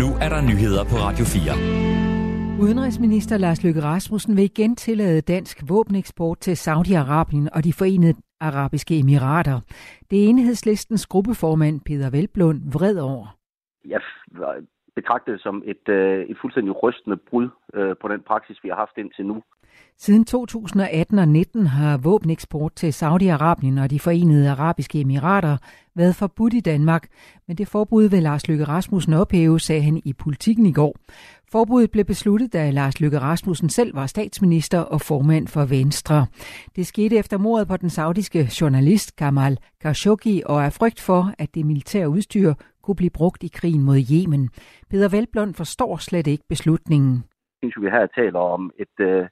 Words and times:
Nu 0.00 0.08
er 0.24 0.28
der 0.34 0.42
nyheder 0.50 0.84
på 0.92 0.96
Radio 1.06 1.24
4. 1.24 2.64
Udenrigsminister 2.64 3.36
Lars 3.38 3.64
Løkke 3.64 3.82
Rasmussen 3.82 4.36
vil 4.36 4.44
igen 4.44 4.76
tillade 4.76 5.20
dansk 5.20 5.56
våbeneksport 5.68 6.38
til 6.38 6.54
Saudi-Arabien 6.64 7.46
og 7.56 7.64
de 7.64 7.72
forenede 7.72 8.14
arabiske 8.40 8.98
emirater. 8.98 9.60
Det 10.10 10.24
er 10.24 10.28
enhedslistens 10.28 11.06
gruppeformand 11.06 11.80
Peter 11.86 12.10
Velblund 12.10 12.58
vred 12.76 12.96
over. 12.98 13.26
Jeg 13.84 14.00
betragter 14.94 15.32
det 15.32 15.40
som 15.40 15.62
et, 15.72 15.88
øh, 15.88 16.24
et 16.30 16.36
fuldstændig 16.40 16.82
rystende 16.82 17.16
brud 17.16 17.48
øh, 17.74 17.96
på 18.00 18.08
den 18.08 18.20
praksis, 18.20 18.58
vi 18.62 18.68
har 18.68 18.76
haft 18.76 18.98
indtil 18.98 19.26
nu. 19.26 19.42
Siden 19.98 20.24
2018 20.24 21.18
og 21.18 21.28
19 21.28 21.66
har 21.66 21.96
våbeneksport 21.98 22.74
til 22.74 22.90
Saudi-Arabien 22.90 23.82
og 23.82 23.90
de 23.90 24.00
forenede 24.00 24.50
arabiske 24.50 25.00
emirater 25.00 25.56
været 25.94 26.14
forbudt 26.14 26.54
i 26.54 26.60
Danmark, 26.60 27.08
men 27.48 27.56
det 27.56 27.68
forbud 27.68 28.08
vil 28.08 28.22
Lars 28.22 28.48
Løkke 28.48 28.64
Rasmussen 28.64 29.14
ophæve, 29.14 29.60
sagde 29.60 29.82
han 29.82 30.02
i 30.04 30.12
politikken 30.12 30.66
i 30.66 30.72
går. 30.72 30.96
Forbuddet 31.52 31.90
blev 31.90 32.04
besluttet, 32.04 32.52
da 32.52 32.70
Lars 32.70 33.00
Løkke 33.00 33.18
Rasmussen 33.18 33.68
selv 33.68 33.96
var 33.96 34.06
statsminister 34.06 34.80
og 34.80 35.00
formand 35.00 35.48
for 35.48 35.64
Venstre. 35.64 36.26
Det 36.76 36.86
skete 36.86 37.16
efter 37.16 37.38
mordet 37.38 37.68
på 37.68 37.76
den 37.76 37.90
saudiske 37.90 38.48
journalist 38.60 39.16
Kamal 39.16 39.58
Khashoggi 39.80 40.42
og 40.46 40.62
er 40.62 40.70
frygt 40.70 41.00
for, 41.00 41.32
at 41.38 41.54
det 41.54 41.66
militære 41.66 42.08
udstyr 42.08 42.54
kunne 42.82 42.96
blive 42.96 43.10
brugt 43.10 43.42
i 43.42 43.50
krigen 43.54 43.82
mod 43.82 43.98
Yemen. 44.12 44.50
Peter 44.90 45.08
Velblom 45.08 45.54
forstår 45.54 45.96
slet 45.96 46.26
ikke 46.26 46.44
beslutningen. 46.48 47.24
Jeg 47.62 47.70
synes, 47.72 47.84
vi 47.84 47.90
her 47.90 48.06
taler 48.06 48.38
om 48.38 48.70
et, 48.78 48.96
øh, 49.00 49.26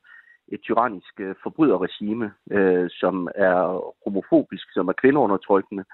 et 0.52 0.60
tyrannisk 0.60 1.20
øh, 1.20 1.34
forbryderregime, 1.42 2.32
øh, 2.50 2.90
som 2.90 3.28
er 3.34 3.56
homofobisk, 4.04 4.72
som 4.72 4.88
er 4.88 4.92
kvindeundertrykkende, 4.92 5.84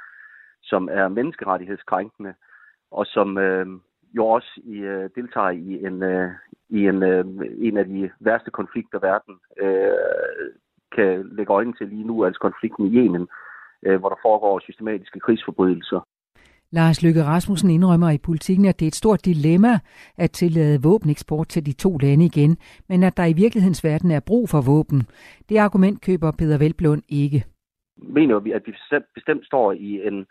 som 0.63 0.89
er 0.93 1.09
menneskerettighedskrænkende, 1.09 2.35
og 2.91 3.07
som 3.07 3.39
øh, 3.39 3.67
jo 4.17 4.27
også 4.27 4.61
i, 4.65 4.77
øh, 4.77 5.11
deltager 5.15 5.51
i 5.51 5.87
en, 5.87 6.03
øh, 6.03 6.31
i 6.69 6.89
en, 6.89 7.03
øh, 7.03 7.25
en 7.59 7.77
af 7.77 7.85
de 7.85 8.11
værste 8.21 8.51
konflikter, 8.51 8.99
verden 8.99 9.35
øh, 9.61 10.49
kan 10.97 11.29
lægge 11.37 11.53
øjnene 11.53 11.77
til 11.77 11.89
lige 11.89 12.07
nu, 12.07 12.25
altså 12.25 12.41
konflikten 12.41 12.87
i 12.87 12.97
Yemen, 12.97 13.29
øh, 13.83 13.99
hvor 14.01 14.09
der 14.09 14.17
foregår 14.23 14.59
systematiske 14.59 15.21
krigsforbrydelser. 15.21 16.01
Lars 16.73 17.03
Løkke 17.03 17.23
Rasmussen 17.23 17.71
indrømmer 17.71 18.11
i 18.11 18.19
politikken, 18.19 18.67
at 18.67 18.81
det 18.81 18.87
er 18.87 18.89
et 18.89 18.95
stort 18.95 19.25
dilemma 19.25 19.79
at 20.17 20.31
tillade 20.31 20.83
våbeneksport 20.83 21.49
til 21.49 21.67
de 21.67 21.73
to 21.73 21.99
lande 21.99 22.25
igen, 22.25 22.57
men 22.89 23.03
at 23.03 23.17
der 23.17 23.25
i 23.25 23.33
virkelighedens 23.33 23.85
verden 23.85 24.11
er 24.11 24.21
brug 24.21 24.49
for 24.49 24.61
våben. 24.73 25.01
Det 25.49 25.57
argument 25.59 26.05
køber 26.07 26.31
Peter 26.39 26.59
Velblund 26.59 27.03
ikke. 27.09 27.45
Mener 27.97 28.39
vi, 28.39 28.53
at 28.53 28.63
vi 28.67 28.73
bestemt 29.15 29.47
står 29.47 29.73
i 29.73 30.07
en 30.09 30.27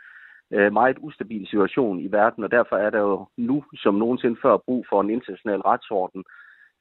øh, 0.53 0.73
meget 0.73 0.97
ustabil 1.01 1.47
situation 1.47 1.99
i 1.99 2.11
verden, 2.11 2.43
og 2.43 2.51
derfor 2.51 2.75
er 2.75 2.89
der 2.89 2.99
jo 2.99 3.27
nu, 3.37 3.63
som 3.75 3.95
nogensinde 3.95 4.37
før, 4.41 4.57
brug 4.57 4.85
for 4.89 5.01
en 5.01 5.09
international 5.09 5.61
retsorden. 5.61 6.23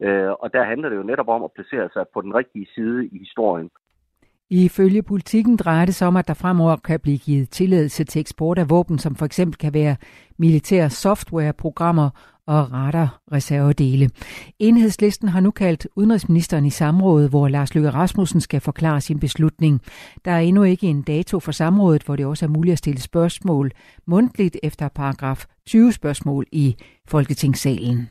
Øh, 0.02 0.30
og 0.30 0.52
der 0.52 0.64
handler 0.64 0.88
det 0.88 0.96
jo 0.96 1.02
netop 1.02 1.28
om 1.28 1.42
at 1.44 1.52
placere 1.54 1.88
sig 1.92 2.04
på 2.14 2.20
den 2.20 2.34
rigtige 2.34 2.68
side 2.74 3.06
i 3.06 3.18
historien. 3.18 3.70
Ifølge 4.50 5.02
politikken 5.02 5.56
drejer 5.56 5.84
det 5.84 5.94
sig 5.94 6.08
om, 6.08 6.16
at 6.16 6.28
der 6.28 6.34
fremover 6.34 6.76
kan 6.76 7.00
blive 7.00 7.18
givet 7.18 7.50
tilladelse 7.50 8.04
til 8.04 8.20
eksport 8.20 8.58
af 8.58 8.70
våben, 8.70 8.98
som 8.98 9.16
for 9.16 9.26
eksempel 9.26 9.58
kan 9.58 9.74
være 9.74 9.96
militære 10.38 10.90
softwareprogrammer 10.90 12.10
og 12.46 12.72
radarreservedele. 12.72 14.10
Enhedslisten 14.58 15.28
har 15.28 15.40
nu 15.40 15.50
kaldt 15.50 15.88
udenrigsministeren 15.96 16.66
i 16.66 16.70
samrådet, 16.70 17.30
hvor 17.30 17.48
Lars 17.48 17.74
Løkke 17.74 17.90
Rasmussen 17.90 18.40
skal 18.40 18.60
forklare 18.60 19.00
sin 19.00 19.20
beslutning. 19.20 19.80
Der 20.24 20.30
er 20.30 20.40
endnu 20.40 20.62
ikke 20.62 20.86
en 20.86 21.02
dato 21.02 21.40
for 21.40 21.52
samrådet, 21.52 22.02
hvor 22.02 22.16
det 22.16 22.26
også 22.26 22.44
er 22.44 22.50
muligt 22.50 22.72
at 22.72 22.78
stille 22.78 23.00
spørgsmål 23.00 23.72
mundtligt 24.06 24.56
efter 24.62 24.88
paragraf 24.88 25.44
20 25.66 25.92
spørgsmål 25.92 26.46
i 26.52 26.76
Folketingssalen. 27.08 28.08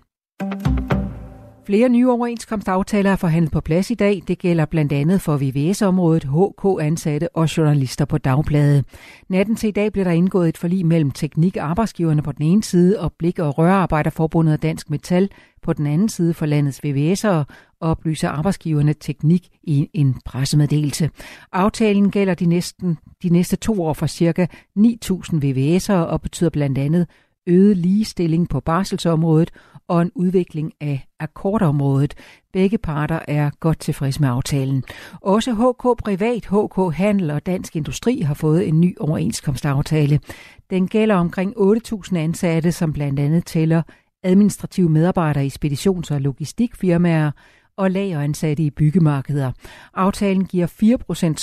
Flere 1.65 1.89
nye 1.89 2.09
overenskomstaftaler 2.09 3.11
er 3.11 3.15
forhandlet 3.15 3.51
på 3.51 3.61
plads 3.61 3.91
i 3.91 3.93
dag. 3.93 4.21
Det 4.27 4.39
gælder 4.39 4.65
blandt 4.65 4.91
andet 4.91 5.21
for 5.21 5.37
VVS-området, 5.37 6.23
HK-ansatte 6.23 7.35
og 7.35 7.57
journalister 7.57 8.05
på 8.05 8.17
dagbladet. 8.17 8.85
Natten 9.29 9.55
til 9.55 9.67
i 9.67 9.71
dag 9.71 9.93
blev 9.93 10.05
der 10.05 10.11
indgået 10.11 10.49
et 10.49 10.57
forlig 10.57 10.85
mellem 10.85 11.11
teknik- 11.11 11.57
arbejdsgiverne 11.57 12.21
på 12.21 12.31
den 12.31 12.45
ene 12.45 12.63
side 12.63 12.99
og 12.99 13.13
Blik- 13.13 13.39
og 13.39 13.57
Rørarbejderforbundet 13.57 14.53
og 14.53 14.61
Dansk 14.61 14.89
Metal 14.89 15.29
på 15.61 15.73
den 15.73 15.87
anden 15.87 16.09
side 16.09 16.33
for 16.33 16.45
landets 16.45 16.81
VVS'ere, 16.85 17.43
oplyser 17.79 18.29
arbejdsgiverne 18.29 18.93
teknik 18.93 19.47
i 19.63 19.89
en 19.93 20.15
pressemeddelelse. 20.25 21.09
Aftalen 21.51 22.11
gælder 22.11 22.33
de, 22.33 22.45
næsten, 22.45 22.97
de 23.23 23.29
næste 23.29 23.55
to 23.55 23.83
år 23.83 23.93
for 23.93 24.07
ca. 24.07 24.47
9.000 24.79 25.39
VVS'ere 25.43 25.93
og 25.93 26.21
betyder 26.21 26.49
blandt 26.49 26.77
andet 26.77 27.07
øget 27.47 27.77
ligestilling 27.77 28.49
på 28.49 28.59
barselsområdet 28.59 29.51
og 29.87 30.01
en 30.01 30.11
udvikling 30.15 30.73
af 30.81 31.07
akkordområdet. 31.19 32.13
Begge 32.53 32.77
parter 32.77 33.19
er 33.27 33.49
godt 33.59 33.79
tilfredse 33.79 34.21
med 34.21 34.29
aftalen. 34.29 34.83
Også 35.21 35.53
HK 35.53 36.03
Privat, 36.03 36.45
HK 36.45 36.95
Handel 36.95 37.31
og 37.31 37.45
Dansk 37.45 37.75
Industri 37.75 38.19
har 38.19 38.33
fået 38.33 38.67
en 38.67 38.81
ny 38.81 38.97
overenskomstaftale. 38.99 40.19
Den 40.69 40.87
gælder 40.87 41.15
omkring 41.15 41.53
8.000 41.57 42.17
ansatte, 42.17 42.71
som 42.71 42.93
blandt 42.93 43.19
andet 43.19 43.45
tæller 43.45 43.81
administrative 44.23 44.89
medarbejdere 44.89 45.45
i 45.45 45.49
speditions- 45.49 46.13
og 46.13 46.21
logistikfirmaer, 46.21 47.31
og 47.77 47.91
lageransatte 47.91 48.63
i 48.63 48.69
byggemarkeder. 48.69 49.51
Aftalen 49.93 50.45
giver 50.45 50.67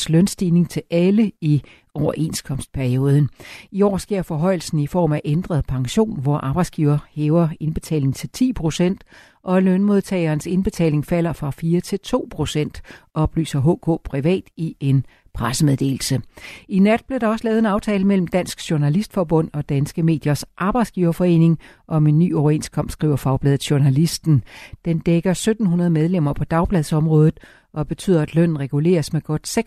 4% 0.09 0.13
lønstigning 0.13 0.71
til 0.71 0.83
alle 0.91 1.33
i 1.41 1.63
overenskomstperioden. 1.95 3.29
I 3.71 3.83
år 3.83 3.97
sker 3.97 4.23
forhøjelsen 4.23 4.79
i 4.79 4.87
form 4.87 5.13
af 5.13 5.21
ændret 5.25 5.67
pension, 5.67 6.21
hvor 6.21 6.37
arbejdsgiver 6.37 6.99
hæver 7.11 7.49
indbetalingen 7.61 8.13
til 8.13 8.55
10%, 8.59 8.97
og 9.43 9.63
lønmodtagerens 9.63 10.47
indbetaling 10.47 11.07
falder 11.07 11.33
fra 11.33 11.51
4 11.51 11.81
til 11.81 11.99
2%, 12.07 12.71
oplyser 13.15 13.61
HK 13.61 14.03
Privat 14.05 14.45
i 14.57 14.77
en 14.81 15.07
pressemeddelelse. 15.35 16.21
I 16.69 16.79
nat 16.79 17.05
blev 17.07 17.21
der 17.21 17.29
også 17.29 17.45
lavet 17.45 17.59
en 17.59 17.67
aftale 17.67 18.05
mellem 18.05 18.27
Dansk 18.27 18.71
Journalistforbund 18.71 19.51
og 19.53 19.69
Danske 19.69 20.03
Mediers 20.03 20.45
Arbejdsgiverforening 20.59 21.59
om 21.89 22.07
en 22.07 22.19
ny 22.19 22.35
overenskomst, 22.35 22.93
skriver 22.93 23.17
Fagbladet 23.17 23.71
Journalisten. 23.71 24.45
Den 24.85 24.99
dækker 24.99 25.31
1700 25.31 25.91
medlemmer 25.91 26.33
på 26.33 26.45
dagbladsområdet 26.45 27.41
og 27.75 27.89
betyder, 27.89 28.23
at 28.23 28.35
lønnen 28.35 28.61
reguleres 28.61 29.13
med 29.13 29.21
godt 29.21 29.59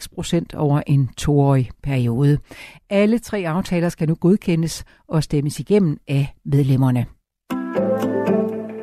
6% 0.56 0.58
over 0.58 0.82
en 0.88 1.10
toårig 1.18 1.70
periode. 1.84 2.38
Alle 2.90 3.20
tre 3.20 3.38
aftaler 3.48 3.90
skal 3.90 4.08
nu 4.08 4.16
godkendes 4.16 4.86
og 5.08 5.24
stemmes 5.24 5.60
igennem 5.60 5.98
af 6.08 6.26
medlemmerne. 6.46 7.06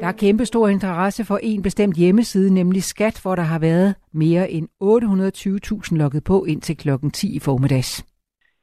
Der 0.01 0.09
er 0.09 0.13
kæmpe 0.13 0.45
stor 0.47 0.69
interesse 0.69 1.25
for 1.25 1.39
en 1.43 1.63
bestemt 1.63 1.97
hjemmeside, 1.97 2.55
nemlig 2.55 2.83
Skat, 2.83 3.21
hvor 3.23 3.35
der 3.35 3.43
har 3.43 3.59
været 3.59 3.95
mere 4.13 4.51
end 4.51 4.69
820.000 5.93 5.99
logget 5.99 6.25
på 6.25 6.45
indtil 6.45 6.77
klokken 6.77 7.11
10 7.11 7.37
i 7.37 7.39
formiddags. 7.39 8.07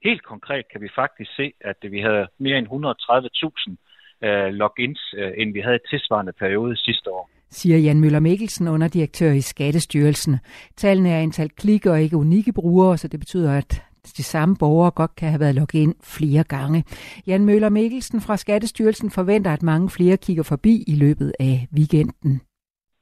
Helt 0.04 0.24
konkret 0.24 0.66
kan 0.72 0.82
vi 0.82 0.90
faktisk 0.96 1.36
se, 1.36 1.52
at 1.62 1.78
vi 1.92 2.00
havde 2.02 2.28
mere 2.40 2.58
end 2.58 2.68
130.000 2.68 4.28
øh, 4.28 4.54
logins, 4.62 5.14
øh, 5.18 5.32
end 5.38 5.54
vi 5.54 5.60
havde 5.60 5.76
i 5.76 5.88
tilsvarende 5.90 6.34
periode 6.34 6.78
sidste 6.78 7.12
år 7.12 7.30
siger 7.52 7.78
Jan 7.78 8.00
Møller 8.00 8.20
Mikkelsen, 8.20 8.68
underdirektør 8.68 9.32
i 9.32 9.42
Skattestyrelsen. 9.42 10.40
Tallene 10.78 11.10
er 11.10 11.20
antal 11.20 11.50
klik 11.50 11.86
og 11.86 12.02
ikke 12.02 12.18
unikke 12.18 12.54
brugere, 12.54 12.98
så 12.98 13.08
det 13.08 13.20
betyder, 13.20 13.58
at 13.58 13.84
de 14.18 14.24
samme 14.24 14.56
borgere 14.60 14.92
godt 14.92 15.16
kan 15.16 15.30
have 15.30 15.40
været 15.40 15.56
logget 15.56 15.80
ind 15.80 15.96
flere 16.04 16.44
gange. 16.44 16.84
Jan 17.28 17.46
Møller 17.46 17.70
Mikkelsen 17.70 18.22
fra 18.22 18.38
Skattestyrelsen 18.38 19.12
forventer, 19.12 19.54
at 19.54 19.64
mange 19.64 19.90
flere 19.90 20.18
kigger 20.18 20.44
forbi 20.44 20.84
i 20.88 20.96
løbet 20.96 21.34
af 21.40 21.68
weekenden. 21.78 22.42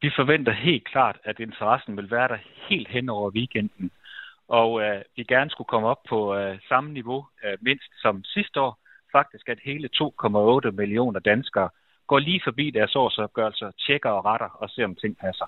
Vi 0.01 0.09
forventer 0.15 0.51
helt 0.51 0.87
klart, 0.87 1.17
at 1.23 1.39
interessen 1.39 1.97
vil 1.97 2.11
være 2.11 2.27
der 2.27 2.37
helt 2.69 2.87
hen 2.87 3.09
over 3.09 3.31
weekenden, 3.31 3.91
og 4.47 4.81
øh, 4.81 5.01
vi 5.15 5.23
gerne 5.23 5.49
skulle 5.49 5.67
komme 5.67 5.87
op 5.87 6.01
på 6.09 6.35
øh, 6.35 6.59
samme 6.69 6.93
niveau 6.93 7.25
øh, 7.45 7.57
mindst 7.61 7.91
som 8.01 8.23
sidste 8.23 8.61
år. 8.61 8.79
Faktisk 9.11 9.49
at 9.49 9.59
hele 9.63 9.89
2,8 9.95 10.71
millioner 10.71 11.19
danskere 11.19 11.69
går 12.07 12.19
lige 12.19 12.41
forbi 12.43 12.69
deres 12.71 12.95
årsopgørelser, 12.95 13.71
tjekker 13.85 14.09
og 14.09 14.25
retter 14.25 14.49
og 14.61 14.69
ser, 14.69 14.85
om 14.85 14.95
ting 14.95 15.17
passer. 15.17 15.45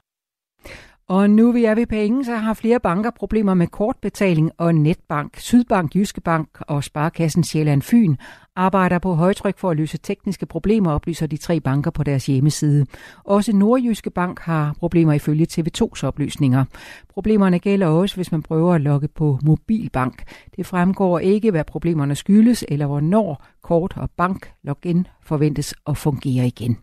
Og 1.10 1.30
nu 1.30 1.52
vi 1.52 1.66
er 1.66 1.76
ved 1.76 1.86
penge, 1.86 2.26
så 2.26 2.36
har 2.36 2.54
flere 2.54 2.80
banker 2.80 3.10
problemer 3.10 3.54
med 3.54 3.68
kortbetaling 3.68 4.52
og 4.58 4.76
netbank. 4.76 5.38
Sydbank, 5.38 5.96
Jyske 5.96 6.22
Bank 6.22 6.50
og 6.62 6.84
Sparkassen 6.84 7.44
Sjælland 7.44 7.82
Fyn 7.82 8.16
arbejder 8.56 9.00
på 9.00 9.14
højtryk 9.14 9.58
for 9.58 9.70
at 9.70 9.78
løse 9.78 9.98
tekniske 9.98 10.46
problemer, 10.46 10.92
oplyser 10.92 11.28
de 11.28 11.38
tre 11.38 11.60
banker 11.60 11.92
på 11.92 12.04
deres 12.04 12.26
hjemmeside. 12.26 12.86
Også 13.24 13.56
Nordjyske 13.56 14.10
Bank 14.10 14.40
har 14.40 14.76
problemer 14.80 15.14
ifølge 15.14 15.48
TV2's 15.52 16.04
oplysninger. 16.04 16.66
Problemerne 17.14 17.60
gælder 17.60 17.88
også, 17.88 18.16
hvis 18.16 18.32
man 18.32 18.42
prøver 18.42 18.74
at 18.74 18.82
logge 18.82 19.08
på 19.08 19.40
mobilbank. 19.44 20.24
Det 20.56 20.66
fremgår 20.66 21.20
ikke, 21.20 21.52
hvad 21.52 21.64
problemerne 21.64 22.16
skyldes, 22.16 22.66
eller 22.68 22.86
hvornår 22.86 23.46
kort- 23.64 23.98
og 23.98 24.10
bank-login 24.18 25.08
forventes 25.24 25.74
at 25.88 25.98
fungere 25.98 26.48
igen. 26.48 26.78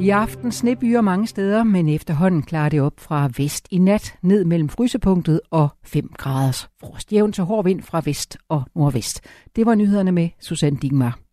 I 0.00 0.10
aften 0.10 0.52
snebyer 0.52 1.00
mange 1.00 1.26
steder, 1.26 1.64
men 1.64 1.88
efterhånden 1.88 2.42
klarer 2.42 2.68
det 2.68 2.80
op 2.80 3.00
fra 3.00 3.30
vest 3.36 3.68
i 3.70 3.78
nat, 3.78 4.14
ned 4.22 4.44
mellem 4.44 4.68
frysepunktet 4.68 5.40
og 5.50 5.68
5 5.84 6.12
graders 6.18 6.68
frost. 6.80 7.12
Jævn 7.12 7.32
til 7.32 7.44
hård 7.44 7.64
vind 7.64 7.82
fra 7.82 8.02
vest 8.04 8.38
og 8.48 8.62
nordvest. 8.74 9.20
Det 9.56 9.66
var 9.66 9.74
nyhederne 9.74 10.12
med 10.12 10.28
Susanne 10.40 10.78
Digmar. 10.82 11.27